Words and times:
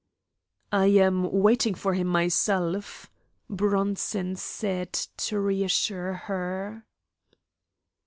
"I 0.71 0.87
am 0.87 1.31
waiting 1.31 1.75
for 1.75 1.93
him 1.93 2.07
myself," 2.07 3.07
Bronson 3.51 4.35
said, 4.35 4.93
to 4.93 5.39
reassure 5.39 6.13
her. 6.25 6.87